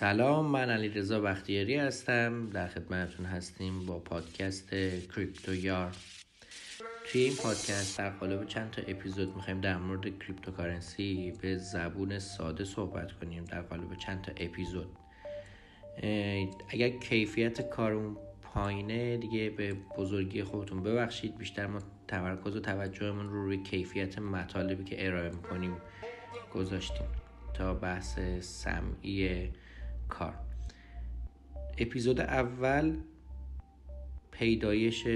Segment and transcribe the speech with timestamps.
[0.00, 2.50] سلام من علی رضا بختیاری هستم.
[2.50, 4.70] در خدمتتون هستیم با پادکست
[5.14, 5.90] کریپتو یار
[7.06, 12.64] توی این پادکست در قالب چند تا اپیزود می‌خوایم در مورد cryptocurrency به زبون ساده
[12.64, 13.44] صحبت کنیم.
[13.44, 14.88] در قالب چند تا اپیزود.
[16.68, 21.38] اگر کیفیت کارمون پایینه دیگه به بزرگی خودتون ببخشید.
[21.38, 21.78] بیشتر ما
[22.08, 25.76] تمرکز و توجهمون رو روی کیفیت مطالبی که ارائه می‌کنیم
[26.54, 27.08] گذاشتیم
[27.54, 29.50] تا بحث سمعی
[30.10, 30.34] کار.
[31.78, 32.96] اپیزود اول
[34.30, 35.08] پیدایش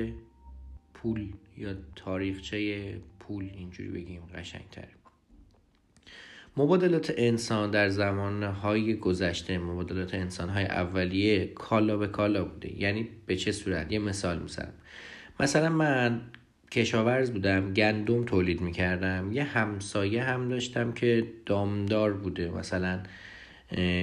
[0.94, 4.88] پول یا تاریخچه پول اینجوری بگیم قشنگتر
[6.56, 12.80] مبادلات انسان در زمانهای گذشته مبادلات انسانهای اولیه کالا به کالا بوده.
[12.80, 14.72] یعنی به چه صورت؟ یه مثال می‌زنم.
[15.40, 16.20] مثلا من
[16.70, 19.32] کشاورز بودم گندم تولید می‌کردم.
[19.32, 22.50] یه همسایه هم داشتم که دامدار بوده.
[22.50, 23.02] مثلا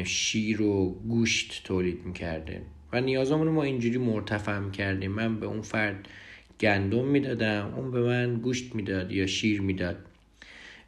[0.06, 2.62] شیر و گوشت تولید می‌کرده.
[2.94, 5.12] و نیازمون رو ما اینجوری مرتفع کردیم.
[5.12, 6.08] من به اون فرد
[6.60, 9.98] گندم می‌دادم اون به من گوشت می‌داد یا شیر می‌داد.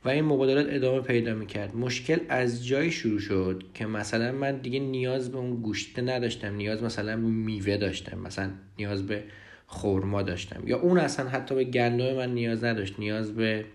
[0.06, 1.76] و این مبادلات ادامه پیدا می‌کرد.
[1.76, 6.56] مشکل از جایی شروع شد که مثلا من دیگه نیاز به اون گوشت نداشتم.
[6.56, 8.20] نیاز مثلا میوه داشتم.
[8.20, 9.24] مثلا نیاز به
[9.68, 10.68] خورما داشتم.
[10.68, 13.00] یا اون اصلا حتی به گندم من نیاز نداشت.
[13.00, 13.66] نیاز به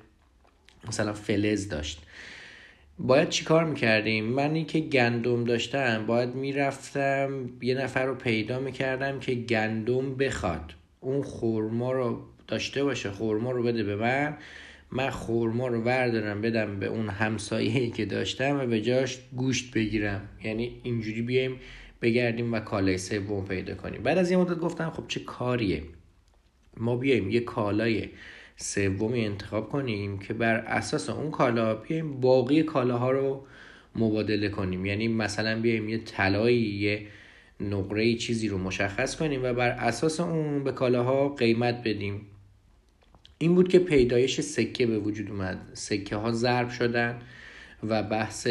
[0.89, 2.03] مثلا فلز داشت.
[2.99, 9.35] باید چیکار می‌کردیم؟ منی که گندم داشتم باید می‌رفتم یه نفر رو پیدا می‌کردم که
[9.35, 10.75] گندم بخواد.
[11.01, 14.37] اون خورما رو داشته باشه خورما رو بده به من
[14.91, 20.29] من خورما رو بردارم بدم به اون همسایه که داشتم و به جاش گوشت بگیرم.
[20.45, 21.61] یعنی اینجوری بیایم
[22.03, 24.03] بگردیم و کالای سوم پیدا کنیم.
[24.03, 25.83] بعد از یه مدت گفتم خب چه کاریه؟
[26.77, 28.09] ما بیایم یه کالای
[28.61, 33.47] سومی انتخاب کنیم که بر اساس اون کالا بیایم باقی کالاها رو
[33.97, 34.87] مبادله کنیم.
[34.87, 37.07] یعنی مثلا بیایم یه طلایی یه
[37.61, 42.21] نقره چیزی رو مشخص کنیم و بر اساس اون به کالاها قیمت بدیم.
[43.39, 45.71] این بود که پیدایش سکه به وجود اومد.
[45.73, 47.19] سکه ها ضرب شدن
[47.83, 48.49] و بحث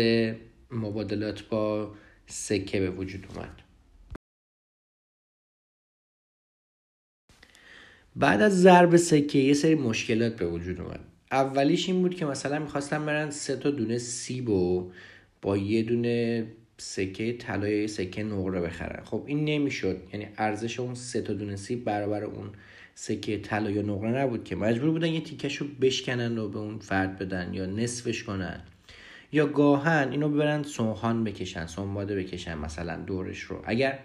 [0.72, 1.92] مبادلات با
[2.28, 3.67] سکه به وجود اومد.
[8.20, 11.00] بعد از ضرب سکه یه سری مشکلات به وجود اومد.
[11.32, 14.92] اولیش این بود که مثلا می‌خواستم برن سه تا دونه سیب و
[15.42, 16.48] با یه دونه
[16.78, 19.04] سکه طلای سکه نقره بخرن.
[19.04, 19.98] خب این نمی‌شد.
[20.14, 22.50] یعنی ارزش اون سه تا دونه سیب برابر اون
[22.96, 24.56] سکه طلا یا نقره نبود که.
[24.56, 28.62] مجبور بودن یه تیکش رو بشکنن و به اون فرد بدن یا نصفش کنن.
[29.32, 33.62] یا گاهن اینو ببرن سوهان بکشن سنباده بکشن مثلا دورش رو.
[33.66, 34.00] اگر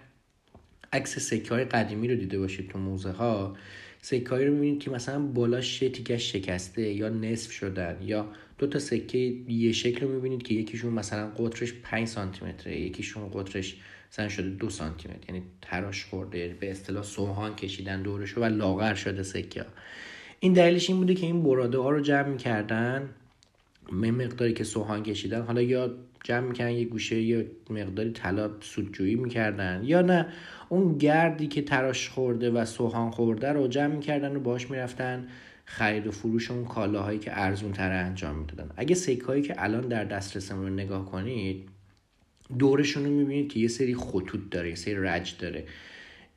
[0.93, 3.56] عکس سکه های قدیمی رو دیده باشید تو موزه ها
[4.05, 9.19] سکه رو می‌بینید که مثلا بالاش تیکش شکسته یا نصف شدن یا دو تا سکه
[9.49, 13.77] یه شکل رو می‌بینید که یکیشون مثلا قطرش 5 سانتی متره یکیشون قطرش
[14.12, 18.95] مثلا شده دو سانتی متر یعنی تراش خورده به اصطلاح سوهان کشیدن دورش و لاغر
[18.95, 19.65] شده سکه
[20.41, 23.11] این دلیلش این بوده که این براده ها رو جمع می‌کردن
[23.91, 25.94] مقداری که سوهان کشیدن حالا یا
[26.25, 30.26] جمع می‌کردن یه گوشه یه مقداری طلا سودجویی می‌کردن یا نه
[30.69, 35.28] اون گردی که تراش خورده و سوهان خورده رو جمع می‌کردن و باش می‌رفتن
[35.65, 38.70] خرید و فروش اون کالاهایی که ارزون تر انجام می‌دادن.
[38.76, 41.69] اگه سکه که الان در دسترسمون رو نگاه کنید
[42.59, 45.64] دورشون رو می‌بینید که یه سری خطوط داره یه سری رج داره.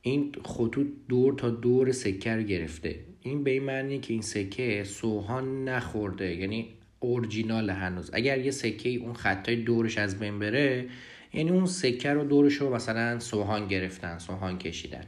[0.02, 3.00] این خطوط دور تا دور سکه رو گرفته.
[3.22, 6.68] این به این معنی که این سکه سوهان نخورده یعنی
[7.00, 8.10] اورجینال هنوز.
[8.14, 10.86] اگر یه سکه اون خطای دورش از بین بره
[11.34, 15.04] یعنی اون سکه رو دورش رو مثلا سوهان گرفتن سوهان کشیدن.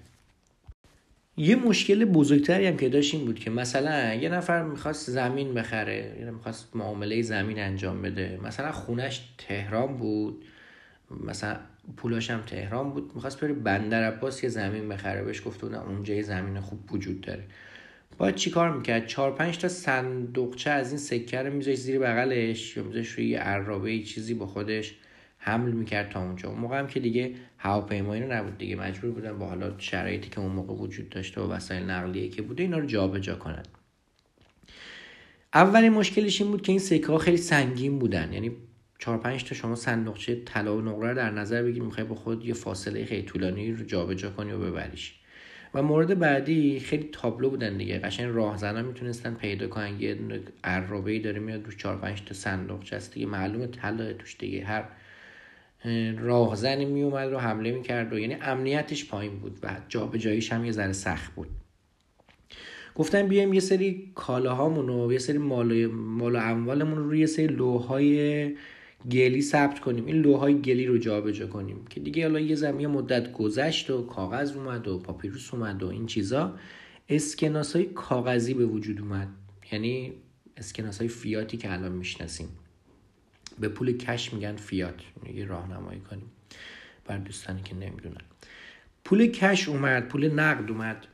[1.38, 6.18] یه مشکل بزرگتری هم که داشت این بود که مثلا یه نفر می‌خواست زمین بخره
[6.20, 8.40] یه می‌خواست معامله زمین انجام بده.
[8.44, 10.46] مثلا خونش تهران بود
[11.26, 11.58] مثلا
[11.98, 13.12] پولاش هم تهران بود.
[13.16, 15.24] می‌خواست بره بندر عباس یه زمین بخره.
[15.24, 17.44] بهش گفت نه اونجا یه زمین خوب وجود داره.
[18.18, 22.84] باید چیکار می‌کرد؟ چهار پنج تا صندوقچه از این سکه رو میذاشت زیر بغلش یا
[22.84, 24.94] میذاشت روی عرابه چیزی با خودش
[25.38, 26.50] حمل می‌کرد تا اونجا.
[26.50, 28.76] اون موقع هم که دیگه هواپیمایی رو نبود دیگه.
[28.76, 32.64] مجبور بودن با حالا شرایطی که اون موقع وجود داشته و وسایل نقلیه که بوده
[32.64, 33.64] اینا رو جابجا کنن.
[35.54, 38.34] اولین مشکلش این بود که این سکه ها خیلی سنگین بودن.
[38.34, 38.52] یعنی
[39.00, 42.54] چهار پنج تا شما صندوقچه طلا و نقره در نظر بگیر می‌خوای با خود یه
[42.54, 45.16] فاصله خیلی طولانی رو جابجا کنی و ببریش.
[45.74, 48.00] و مورد بعدی خیلی تابلو بودن دیگه.
[48.00, 50.02] قشنگ راهزنا می‌تونستن پیدا کنن.
[50.02, 50.18] یه
[50.64, 52.84] عرابه داره میاد روش چهار پنج تا صندوق
[53.14, 54.66] دیگه معلومه طلا توش دیگه.
[54.66, 54.84] هر
[56.18, 60.94] راهزنی میومد رو حمله می‌کرد و یعنی امنیتش پایین بود و جابجاییش هم یه ذره
[60.94, 61.48] سخت بود.
[62.96, 67.48] گفتم بیایم یه سری کالاهامون و یه سری مال مال و اموالمون رو یه سری
[67.48, 68.56] لوهای
[69.12, 70.06] گلی ثبت کنیم.
[70.06, 74.56] این لوهای گلی رو جابجا کنیم که دیگه حالا یه زمین مدت گذشت و کاغذ
[74.56, 76.56] اومد و پاپیروس اومد و این چیزا.
[77.10, 79.28] اسکناس های کاغذی به وجود اومد.
[79.72, 80.14] یعنی
[80.58, 82.48] اسکناس های فیاتی که الان می‌شناسیم.
[83.60, 85.02] به پول کش میگن فیات.
[85.34, 86.32] یه راهنمایی کنیم.
[87.06, 88.22] بر دوستانی که نمی‌دونن.
[89.06, 91.08] پول کش اومد پول نقد اومد.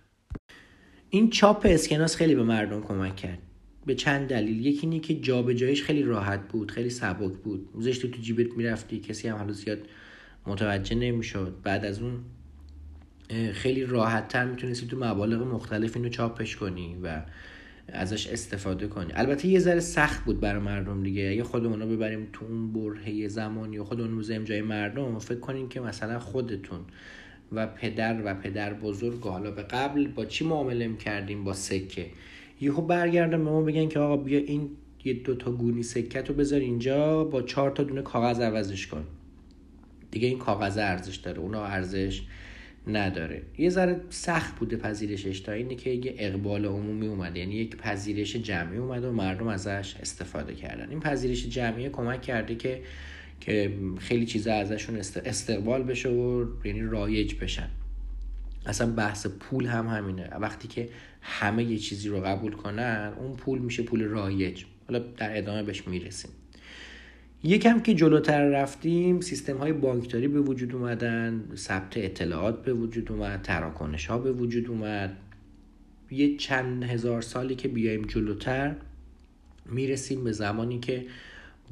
[1.09, 3.39] این چاپ اسکناس خیلی به مردم کمک کرد.
[3.85, 4.65] به چند دلیل.
[4.65, 7.69] یکی اینه که جابجاییش خیلی راحت بود خیلی سبک بود.
[7.73, 9.79] میذاشتی تو جیبت می‌رفتی کسی هم حالا زیاد
[10.47, 11.55] متوجه نمی‌شد.
[11.63, 12.19] بعد از اون
[13.53, 17.21] خیلی راحت تر می‌تونستی تو مبالغ مختلف اینو چاپش کنی و
[17.87, 19.11] ازش استفاده کنی.
[19.13, 21.29] البته یه ذره سخت بود برای مردم دیگه.
[21.31, 25.69] اگه خودمون رو ببریم تو اون برهه زمانی و خودمون بزنیم جای مردم فکر کنیم
[25.69, 26.79] که مثلا خودتون
[27.51, 32.05] و پدر و پدر بزرگ حالا به قبل با چی معامله می‌کردیم با سکه؟
[32.63, 34.69] یهو برگردم به ما بگن که آقا بیا این
[35.03, 39.03] یه دو تا گونی سکت رو بذار اینجا با چهار تا دونه کاغذ عوضش کن.
[40.11, 42.21] دیگه این کاغذ ارزش داره اونا ارزش
[42.87, 43.41] نداره.
[43.57, 47.39] یه ذره سخت بوده پذیرشش تا اینه که یه اقبال عمومی اومده.
[47.39, 50.89] یعنی یک پذیرش جمعی اومده و مردم ازش استفاده کردن.
[50.89, 52.81] این پذیرش جمعی کمک کرده که
[53.39, 54.95] که خیلی چیزا ازشون
[55.25, 57.69] استقبال بشه و یعنی رایج بشن.
[58.65, 60.29] اصلا بحث پول هم همینه.
[60.41, 60.89] وقتی که
[61.21, 64.63] همه یه چیزی رو قبول کنن اون پول میشه پول رایج.
[64.87, 66.31] حالا در ادامه بهش می‌رسیم.
[67.43, 73.41] یکم که جلوتر رفتیم سیستم های بانکداری به وجود اومدن ثبت اطلاعات به وجود اومد
[73.41, 75.17] تراکنش ها به وجود اومد.
[76.11, 78.75] یه چند هزار سالی که بیایم جلوتر
[79.65, 81.05] می‌رسیم به زمانی که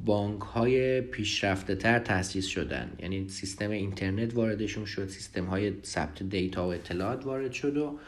[0.04, 2.92] بانک های پیشرفته تر تاسیس شدن.
[2.98, 7.98] یعنی سیستم اینترنت واردشون شد سیستم های ثبت دیتا و اطلاعات وارد شد و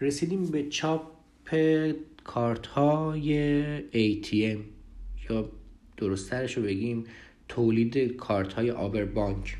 [0.00, 1.02] رسیدیم به چاپ
[2.24, 4.58] کارت های ATM
[5.30, 5.48] یا
[5.96, 7.04] درسترش رو بگیم
[7.48, 9.56] تولید کارت های آبر بانک.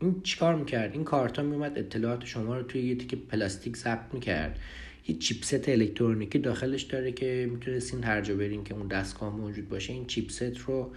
[0.00, 4.14] این چیکار می‌کرد؟ این کارت ها میومد اطلاعات شما رو توی یه تیک پلاستیک ضبط
[4.14, 4.58] می‌کرد.
[5.08, 9.92] یه چیپست الکترونیکی داخلش داره که می‌تونستین هر جا برین که اون دستگاه موجود باشه
[9.92, 10.92] این چیپست رو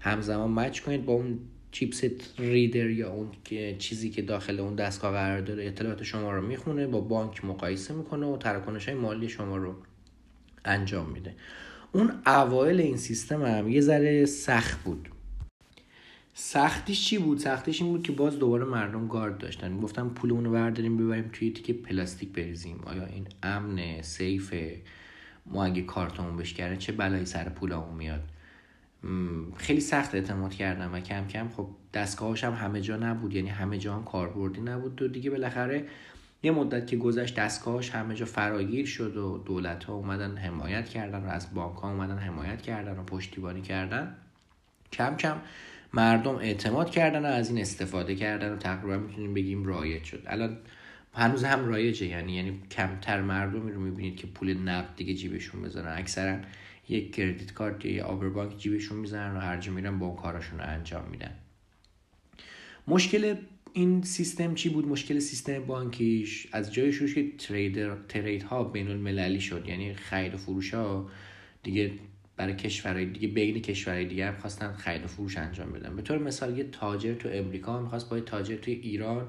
[0.00, 1.38] همزمان مچ کنید با اون
[1.72, 6.46] چیپست ریدر یا اون که چیزی که داخل اون دستگاه قرار داره اطلاعات شما رو
[6.46, 9.74] می‌خونه با بانک مقایسه می‌کنه و تراکنش های مالی شما رو
[10.64, 11.34] انجام میده.
[11.92, 15.08] اون اوایل این سیستم هم یه ذره سخت بود.
[16.36, 19.80] سختیش چی بود؟ سختیش این بود که باز دوباره مردم گارد داشتن.
[19.80, 22.80] گفتم پولمون رو برداریم ببریم توی تیکه پلاستیک بریزیم.
[22.84, 24.80] آیا این امنه؟ سیفه؟
[25.46, 28.22] ما اگه کارتمون بشکنه چه بلایی سر پولمون میاد؟
[29.56, 33.34] خیلی سخت اعتماد کردم و کم کم خب دستگاهاش هم همه جا نبود.
[33.34, 35.84] یعنی همه جا هم کاربردی نبود و دیگه بالاخره
[36.42, 41.24] یه مدت که گذشت دستگاهاش همه جا فراگیر شد و دولت ها اومدن حمایت کردن
[41.24, 44.16] و از بانک ها اومدن حمایت کردن و پشتیبانی کردن.
[44.92, 45.36] کم کم
[45.94, 50.22] مردم اعتماد کردن و از این استفاده کردن و تقریبا می‌تونیم بگیم رایج شد.
[50.26, 50.58] الان
[51.12, 55.98] هنوز هم رایجه یعنی یعنی کمتر مردمی رو می‌بینید که پول نقد دیگه جیبشون بزنن.
[55.98, 56.38] اکثرا
[56.88, 60.58] یک کردیت کارت یا یه آبر بانک جیبشون می‌زنن و هر جا میرن با کاراشون
[60.58, 61.34] رو انجام میدن.
[62.88, 63.34] مشکل
[63.72, 68.88] این سیستم چی بود؟ مشکل سیستم بانکیش از جای شروع که تریدر ترید ها بین
[68.88, 69.64] المللی شد.
[69.68, 71.10] یعنی خرید و فروش ها
[71.62, 71.92] دیگه
[72.36, 75.96] برای کشورهای دیگه بین کشورهای دیگه هم خواستن خرید و فروش انجام بدن.
[75.96, 79.28] به طور مثال یه تاجر تو امریکا می‌خواست با یه تاجر توی ایران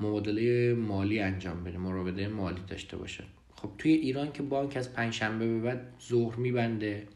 [0.00, 3.24] مبادله مالی انجام بده مراوده مالی داشته باشه.
[3.56, 7.06] خب توی ایران که بانک از پنجشنبه به بعد ظهر میبنده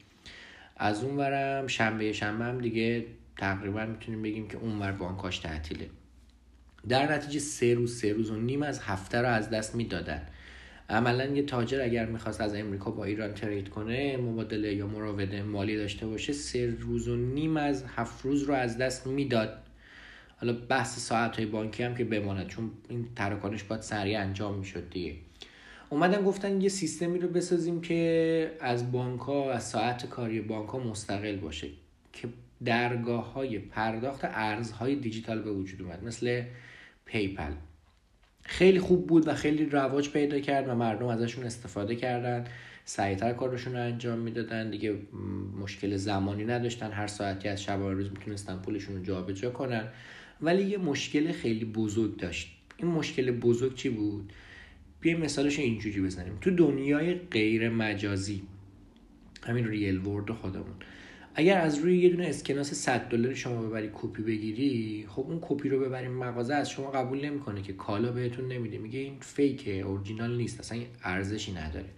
[0.77, 5.91] از اون ورم شنبه شنبه هم دیگه تقریبا می‌تونیم بگیم که اونور بانکاش تعطیله.
[6.89, 10.27] در نتیجه سه روز سه روز و نیم از هفته رو از دست می‌دادن.
[10.91, 15.77] عملا یه تاجر اگر می‌خواست از امریکا با ایران ترید کنه مبادله یا مراوده مالی
[15.77, 19.59] داشته باشه سه روز و نیم از هفت روز رو از دست می‌داد.
[20.37, 24.91] حالا بحث ساعت های بانکی هم که بماند چون این تراکنش باید سریع انجام می‌شد
[24.91, 25.15] دیگه.
[25.91, 30.79] اومدن گفتن یه سیستمی رو بسازیم که از بانک ها از ساعت کاری بانک ها
[30.79, 31.69] مستقل باشه
[32.13, 32.29] که
[32.65, 36.43] درگاه های پرداخت ارزهای دیجیتال به وجود اومد مثل
[37.05, 37.53] پیپل.
[38.51, 42.45] خیلی خوب بود و خیلی رواج پیدا کرد و مردم ازشون استفاده کردن.
[42.85, 44.71] سریعتر کارشون رو انجام می‌دادن.
[44.71, 44.97] دیگه
[45.61, 46.91] مشکل زمانی نداشتن.
[46.91, 49.89] هر ساعتی از شب و روز می‌تونستن پولشون رو جابجا کنن.
[50.43, 52.57] ولی یه مشکل خیلی بزرگ داشت.
[52.77, 54.33] این مشکل بزرگ چی بود؟
[55.01, 56.39] بیایم مثالش اینجوری بزنیم.
[56.41, 58.43] تو دنیای غیر مجازی
[59.43, 60.75] همین real world خودمون.
[61.35, 65.69] اگر از روی یه دونه اسکناس 100 دلار شما ببری کپی بگیری خب اون کپی
[65.69, 68.79] رو ببریم مغازه از شما قبول نمی‌کنه که کالا بهتون نمیده.
[68.79, 71.89] میگه این fake ه original نیست اصلا ارزشی نداره.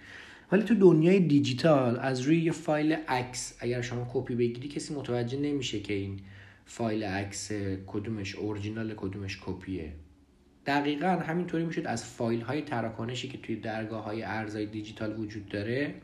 [0.52, 5.38] ولی تو دنیای دیجیتال از روی یه فایل عکس اگر شما کپی بگیری کسی متوجه
[5.38, 6.20] نمیشه که این
[6.66, 7.52] فایل عکس
[7.86, 9.92] کدومش اورجینال کدومش کپیه.
[10.66, 15.94] دقیقا همینطوری می‌شد از فایل های تراکنشی که توی درگاه های ارزهای دیجیتال وجود داره.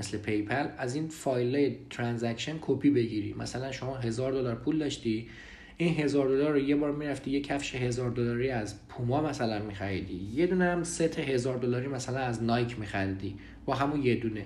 [0.00, 3.34] مثل PayPal از این فایل transaction کپی بگیری.
[3.38, 5.28] مثلا شما هزار دلار پول داشتی
[5.76, 10.30] این هزار دلار رو یه بار می‌رفتی یه کفش هزار دلاری از Puma مثلا میخریدی.
[10.34, 13.34] یه دونه هم ست هزار دلاری مثلا از Nike میخریدی.
[13.66, 14.44] با همون یه دونه.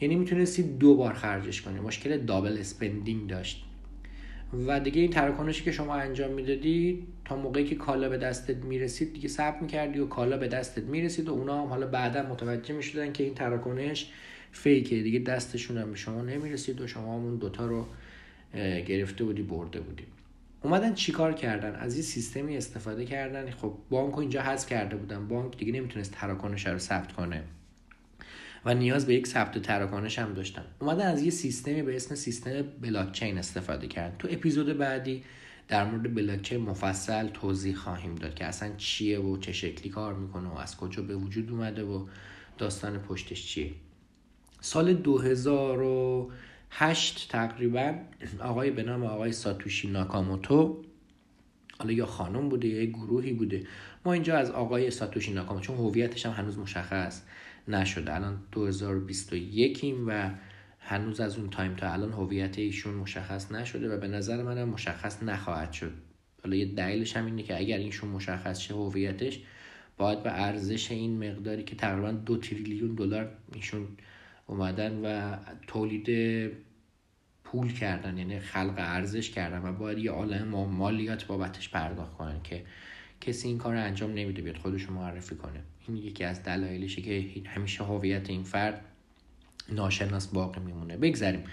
[0.00, 1.80] یعنی می‌تونستی دو بار خرجش کنی.
[1.80, 3.64] مشکل double spending داشت.
[4.66, 9.12] و دیگه این تراکنشی که شما انجام می‌دادی تا موقعی که کالا به دستت می‌رسید
[9.12, 13.12] دیگه ثبت می‌کردی و کالا به دستت می‌رسید و اونا هم حالا بعدا متوجه می‌شدن
[13.12, 14.10] که این تراکنش
[14.54, 15.02] فیکه.
[15.02, 17.86] دیگه دستشون هم به شما نمی‌رسید و شما همون دوتا رو
[18.86, 20.04] گرفته بودی برده بودی.
[20.62, 23.50] اومدن چیکار کردن؟ از این سیستمی استفاده کردن.
[23.50, 25.28] خب بانک اینجا حذف کرده بودن.
[25.28, 27.42] بانک دیگه نمی‌تونست تراکنش رو ثبت کنه
[28.64, 30.64] و نیاز به یک ثبت تراکنش هم داشتن.
[30.78, 34.16] اومدن از یه سیستمی به اسم سیستم بلاکچین استفاده کردن.
[34.18, 35.22] تو اپیزود بعدی
[35.68, 40.48] در مورد بلاکچین مفصل توضیح خواهیم داد که اصلا چیه و چه شکلی کار می‌کنه
[40.48, 42.06] و از کجا به وجود اومده و
[42.58, 43.70] داستان پشتش چیه.
[44.64, 47.94] سال 2008 تقریبا
[48.40, 50.82] آقای به نام آقای ساتوشی ناکاموتو
[51.78, 53.66] حالا یا خانم بوده یا گروهی بوده.
[54.04, 57.22] ما اینجا از آقای ساتوشی ناکاموتو چون هویتش هم هنوز مشخص
[57.68, 58.14] نشده.
[58.14, 60.30] الان 2021 و
[60.78, 65.22] هنوز از اون تایم تا الان هویت ایشون مشخص نشده و به نظر منم مشخص
[65.22, 65.92] نخواهد شد.
[66.42, 69.40] حالا یه دلیلش هم اینه که اگر اینشون مشخص شه هویتش
[69.98, 73.88] باید به ارزش این مقداری که تقریبا دو تریلیون دلار ایشون
[74.46, 75.36] اومدن و
[75.66, 76.08] تولید
[77.44, 82.64] پول کردن یعنی خلق ارزش کردن و باید یه عالم مالیات بابتش پرداخت کنن که
[83.20, 85.60] کسی این کار رو انجام نمیده بیاد خودش معرفی کنه.
[85.88, 88.84] این یکی از دلایلشه که همیشه هویت این فرد
[89.72, 90.96] ناشناس باقی میمونه.
[90.96, 91.44] بگذاریم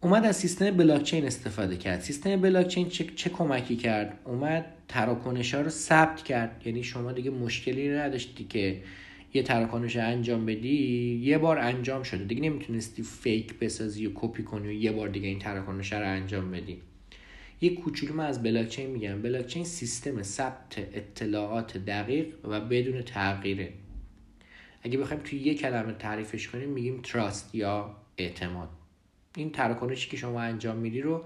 [0.00, 2.00] اومد از سیستم بلاکچین استفاده کرد.
[2.00, 6.62] سیستم بلاکچین چه, چه کمکی کرد؟ اومد تراکنش ها رو ثبت کرد.
[6.66, 8.82] یعنی شما دیگه مشکلی نداشتی که
[9.34, 12.24] یه تراکنش انجام بدی یه بار انجام شده.
[12.24, 16.50] دیگه نمی‌تونستی fake بسازی و کپی کنی و یه بار دیگه این تراکنش رو انجام
[16.50, 16.78] بدی.
[17.60, 19.22] یه کوچولو من از بلاکچین میگم.
[19.22, 23.72] بلاکچین سیستم ثبت اطلاعات دقیق و بدون تغییره.
[24.82, 28.68] اگه بخوایم توی یه کلمه تعریفش کنیم میگیم trust یا اعتماد.
[29.36, 31.24] این تراکنشی که شما انجام میدی رو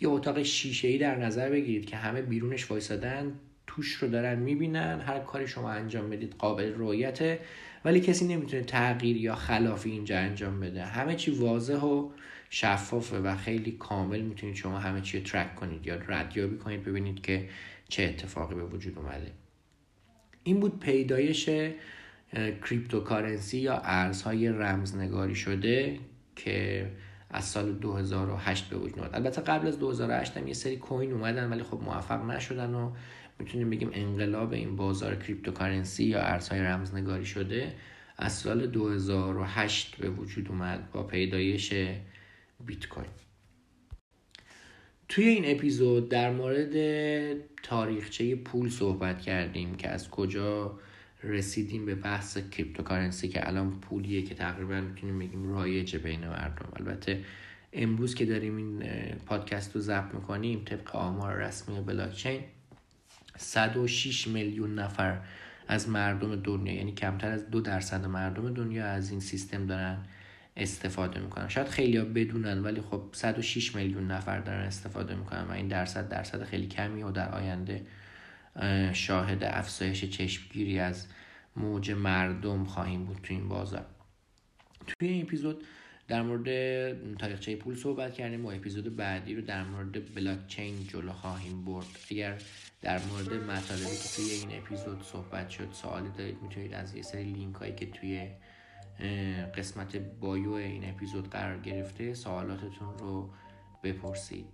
[0.00, 3.32] یه اتاق شیشه ای در نظر بگیرید که همه بیرونش وایسادن.
[3.68, 7.40] توش رو دارن می‌بینن هر کاری شما انجام بدید قابل رویته
[7.84, 10.84] ولی کسی نمی‌تونه تغییر یا خلافی اینجا انجام بده.
[10.84, 12.10] همه چی واضح و
[12.50, 17.22] شفافه و خیلی کامل می‌تونید شما همه چی رو track کنید یا ردیابی کنید ببینید
[17.22, 17.48] که
[17.88, 19.32] چه اتفاقی به وجود اومده.
[20.42, 21.50] این بود پیدایش
[22.64, 25.98] cryptocurrency یا ارزهای رمزنگاری شده
[26.36, 26.86] که
[27.30, 29.14] از سال 2008 به وجود اومد.
[29.14, 32.90] البته قبل از 2008 هم یه سری coin اومدن ولی خب موفق نشدن و
[33.38, 37.74] می‌تونیم بگیم انقلاب این بازار cryptocurrency یا ارزهای رمزنگاری شده
[38.16, 41.74] از سال 2008 به وجود اومد با پیدایش
[42.66, 43.06] بیت کوین
[45.08, 46.72] توی این اپیزود در مورد
[47.62, 50.78] تاریخچه پول صحبت کردیم که از کجا
[51.22, 56.72] رسیدیم به بحث cryptocurrency که الان پولیه که تقریبا می‌تونیم بگیم رایج بین مردم.
[56.76, 57.24] البته
[57.72, 58.82] امروز که داریم این
[59.26, 62.40] پادکست رو ضبط می‌کنیم طبق آمار رسمی بلاکچین
[63.38, 65.20] 106 میلیون نفر
[65.68, 69.98] از مردم دنیا یعنی کمتر از دو درصد مردم دنیا از این سیستم دارن
[70.56, 71.48] استفاده می‌کنن.
[71.48, 76.08] شاید خیلی ها بدونن ولی خب 106 میلیون نفر دارن استفاده می‌کنن و این درصد
[76.08, 77.86] درصد خیلی کمی و در آینده
[78.92, 81.06] شاهد افزایش چشمگیری از
[81.56, 83.86] موج مردم خواهیم بود تو این بازار.
[84.86, 85.64] توی این اپیزود
[86.08, 91.12] در مورد تاریخچه پول صحبت کردیم و اپیزود بعدی رو در مورد بلاک چین جلو
[91.12, 91.86] خواهیم برد.
[92.10, 92.38] اگر
[92.82, 97.24] در مورد مطالبی که توی این اپیزود صحبت شد سوالی دارید می‌تونید از یه سری
[97.24, 98.28] لینک هایی که توی
[99.56, 103.30] قسمت بایو این اپیزود قرار گرفته سوالاتتون رو
[103.82, 104.46] بپرسید.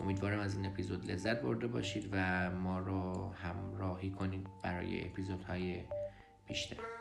[0.00, 5.80] امیدوارم از این اپیزود لذت برده باشید و ما رو همراهی کنید برای اپیزودهای
[6.48, 6.95] بیشتر.